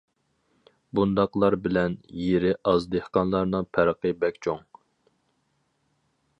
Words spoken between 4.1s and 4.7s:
بەك چوڭ.